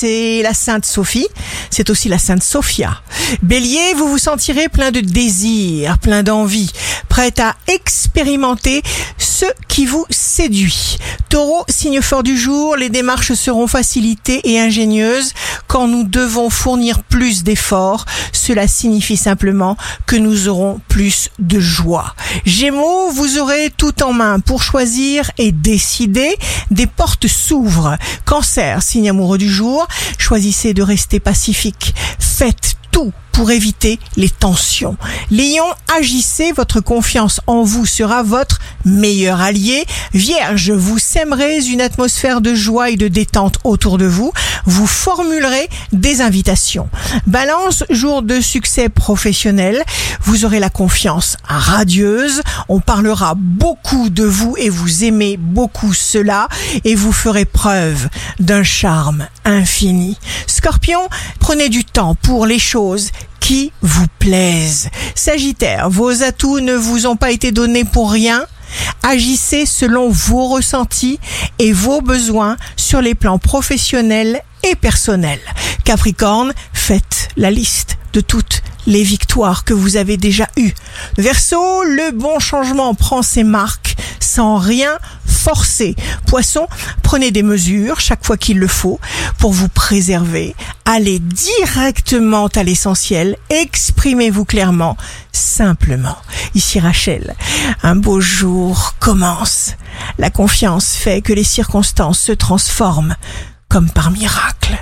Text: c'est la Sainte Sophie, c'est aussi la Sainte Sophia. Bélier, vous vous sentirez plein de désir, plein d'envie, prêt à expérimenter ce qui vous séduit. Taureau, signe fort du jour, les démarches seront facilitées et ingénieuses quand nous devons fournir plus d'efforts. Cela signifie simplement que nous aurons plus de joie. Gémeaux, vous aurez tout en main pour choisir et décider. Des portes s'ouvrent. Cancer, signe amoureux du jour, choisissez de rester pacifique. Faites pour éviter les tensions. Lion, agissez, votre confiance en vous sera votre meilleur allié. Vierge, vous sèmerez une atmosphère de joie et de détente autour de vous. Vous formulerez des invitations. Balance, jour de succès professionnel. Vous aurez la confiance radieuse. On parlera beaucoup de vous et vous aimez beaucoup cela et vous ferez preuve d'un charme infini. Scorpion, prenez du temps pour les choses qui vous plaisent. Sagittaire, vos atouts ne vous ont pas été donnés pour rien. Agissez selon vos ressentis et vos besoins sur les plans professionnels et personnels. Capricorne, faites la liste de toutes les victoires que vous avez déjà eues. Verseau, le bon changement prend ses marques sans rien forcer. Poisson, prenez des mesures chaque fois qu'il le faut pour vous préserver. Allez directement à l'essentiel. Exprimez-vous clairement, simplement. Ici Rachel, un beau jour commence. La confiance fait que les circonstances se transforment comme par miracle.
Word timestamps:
c'est 0.00 0.40
la 0.42 0.54
Sainte 0.54 0.86
Sophie, 0.86 1.28
c'est 1.68 1.90
aussi 1.90 2.08
la 2.08 2.18
Sainte 2.18 2.42
Sophia. 2.42 3.02
Bélier, 3.42 3.92
vous 3.94 4.08
vous 4.08 4.16
sentirez 4.16 4.70
plein 4.70 4.90
de 4.90 5.00
désir, 5.00 5.98
plein 5.98 6.22
d'envie, 6.22 6.72
prêt 7.10 7.34
à 7.38 7.54
expérimenter 7.68 8.82
ce 9.18 9.44
qui 9.68 9.84
vous 9.84 10.06
séduit. 10.08 10.96
Taureau, 11.28 11.64
signe 11.68 12.00
fort 12.00 12.22
du 12.22 12.38
jour, 12.38 12.76
les 12.76 12.88
démarches 12.88 13.34
seront 13.34 13.66
facilitées 13.66 14.40
et 14.44 14.58
ingénieuses 14.58 15.34
quand 15.70 15.86
nous 15.86 16.02
devons 16.02 16.50
fournir 16.50 17.04
plus 17.04 17.44
d'efforts. 17.44 18.04
Cela 18.32 18.66
signifie 18.66 19.16
simplement 19.16 19.76
que 20.04 20.16
nous 20.16 20.48
aurons 20.48 20.80
plus 20.88 21.30
de 21.38 21.60
joie. 21.60 22.16
Gémeaux, 22.44 23.10
vous 23.12 23.38
aurez 23.38 23.70
tout 23.76 24.02
en 24.02 24.12
main 24.12 24.40
pour 24.40 24.64
choisir 24.64 25.30
et 25.38 25.52
décider. 25.52 26.36
Des 26.72 26.88
portes 26.88 27.28
s'ouvrent. 27.28 27.96
Cancer, 28.24 28.82
signe 28.82 29.10
amoureux 29.10 29.38
du 29.38 29.48
jour, 29.48 29.86
choisissez 30.18 30.74
de 30.74 30.82
rester 30.82 31.20
pacifique. 31.20 31.94
Faites 32.18 32.74
pour 33.32 33.50
éviter 33.50 33.98
les 34.16 34.28
tensions. 34.28 34.96
Lion, 35.30 35.64
agissez, 35.96 36.52
votre 36.52 36.80
confiance 36.80 37.40
en 37.46 37.62
vous 37.62 37.86
sera 37.86 38.22
votre 38.22 38.58
meilleur 38.84 39.40
allié. 39.40 39.84
Vierge, 40.12 40.70
vous 40.70 40.98
sèmerez 40.98 41.64
une 41.66 41.80
atmosphère 41.80 42.40
de 42.40 42.54
joie 42.54 42.90
et 42.90 42.96
de 42.96 43.08
détente 43.08 43.58
autour 43.64 43.98
de 43.98 44.04
vous. 44.04 44.32
Vous 44.66 44.86
formulerez 44.86 45.68
des 45.92 46.20
invitations. 46.20 46.88
Balance, 47.26 47.84
jour 47.88 48.22
de 48.22 48.40
succès 48.40 48.88
professionnel. 48.88 49.82
Vous 50.30 50.44
aurez 50.44 50.60
la 50.60 50.70
confiance 50.70 51.36
radieuse. 51.42 52.42
On 52.68 52.78
parlera 52.78 53.34
beaucoup 53.36 54.10
de 54.10 54.22
vous 54.22 54.54
et 54.58 54.70
vous 54.70 55.02
aimez 55.02 55.36
beaucoup 55.36 55.92
cela 55.92 56.46
et 56.84 56.94
vous 56.94 57.10
ferez 57.10 57.44
preuve 57.44 58.08
d'un 58.38 58.62
charme 58.62 59.26
infini. 59.44 60.16
Scorpion, 60.46 61.00
prenez 61.40 61.68
du 61.68 61.84
temps 61.84 62.14
pour 62.14 62.46
les 62.46 62.60
choses 62.60 63.10
qui 63.40 63.72
vous 63.82 64.06
plaisent. 64.20 64.88
Sagittaire, 65.16 65.90
vos 65.90 66.22
atouts 66.22 66.60
ne 66.60 66.74
vous 66.74 67.08
ont 67.08 67.16
pas 67.16 67.32
été 67.32 67.50
donnés 67.50 67.84
pour 67.84 68.12
rien. 68.12 68.46
Agissez 69.02 69.66
selon 69.66 70.10
vos 70.10 70.46
ressentis 70.46 71.18
et 71.58 71.72
vos 71.72 72.02
besoins 72.02 72.56
sur 72.76 73.00
les 73.00 73.16
plans 73.16 73.40
professionnels 73.40 74.42
et 74.62 74.76
personnels. 74.76 75.40
Capricorne, 75.84 76.52
faites 76.72 77.30
la 77.36 77.50
liste 77.50 77.98
de 78.12 78.20
toutes 78.20 78.62
les 78.86 79.02
victoires 79.02 79.64
que 79.64 79.74
vous 79.74 79.96
avez 79.96 80.16
déjà 80.16 80.48
eues. 80.56 80.74
Verseau, 81.18 81.82
le 81.84 82.12
bon 82.12 82.38
changement 82.38 82.94
prend 82.94 83.22
ses 83.22 83.44
marques 83.44 83.96
sans 84.20 84.58
rien 84.58 84.98
forcer. 85.26 85.96
Poisson, 86.26 86.66
prenez 87.02 87.30
des 87.30 87.42
mesures 87.42 87.98
chaque 87.98 88.24
fois 88.24 88.36
qu'il 88.36 88.58
le 88.58 88.68
faut 88.68 89.00
pour 89.38 89.52
vous 89.52 89.68
préserver. 89.68 90.54
Allez 90.84 91.18
directement 91.18 92.48
à 92.48 92.62
l'essentiel. 92.62 93.36
Exprimez-vous 93.48 94.44
clairement, 94.44 94.96
simplement. 95.32 96.18
Ici 96.54 96.78
Rachel, 96.78 97.34
un 97.82 97.96
beau 97.96 98.20
jour 98.20 98.94
commence. 98.98 99.74
La 100.18 100.30
confiance 100.30 100.94
fait 100.94 101.22
que 101.22 101.32
les 101.32 101.44
circonstances 101.44 102.20
se 102.20 102.32
transforment 102.32 103.16
comme 103.68 103.90
par 103.90 104.10
miracle. 104.10 104.79